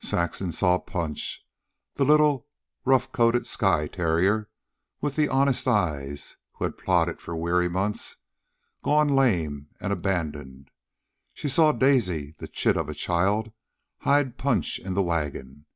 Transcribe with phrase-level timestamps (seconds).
[0.00, 1.44] Saxon saw Punch,
[1.96, 2.46] the little,
[2.86, 4.48] rough coated Skye terrier
[5.02, 8.16] with the honest eyes (who had plodded for weary months),
[8.82, 10.70] gone lame and abandoned;
[11.34, 13.52] she saw Daisy, the chit of a child,
[13.98, 15.66] hide Punch in the wagon.